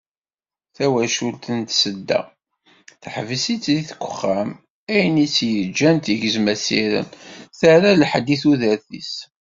Tawacult 0.75 1.43
n 1.57 1.59
Tsedda, 1.63 2.21
teḥbes-itt 3.01 3.67
deg 3.85 3.89
uxxam, 4.09 4.49
ayen 4.93 5.23
i 5.25 5.27
tt-yeǧǧan 5.29 5.97
tegzem 6.03 6.47
asirem, 6.53 7.07
terra 7.59 7.91
lḥedd 8.01 8.27
i 8.35 8.37
tudert-is. 8.41 9.13